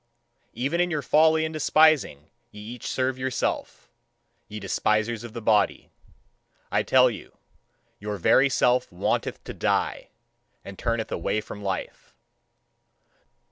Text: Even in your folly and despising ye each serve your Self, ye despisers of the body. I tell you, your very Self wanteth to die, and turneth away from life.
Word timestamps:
Even 0.55 0.81
in 0.81 0.89
your 0.89 1.03
folly 1.03 1.45
and 1.45 1.53
despising 1.53 2.31
ye 2.49 2.59
each 2.59 2.87
serve 2.87 3.19
your 3.19 3.29
Self, 3.29 3.91
ye 4.47 4.59
despisers 4.59 5.23
of 5.23 5.33
the 5.33 5.43
body. 5.43 5.91
I 6.71 6.81
tell 6.81 7.11
you, 7.11 7.37
your 7.99 8.17
very 8.17 8.49
Self 8.49 8.91
wanteth 8.91 9.43
to 9.43 9.53
die, 9.53 10.09
and 10.65 10.79
turneth 10.79 11.11
away 11.11 11.39
from 11.39 11.61
life. 11.61 12.15